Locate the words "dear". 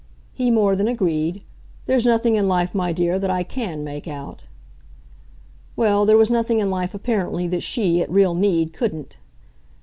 2.91-3.19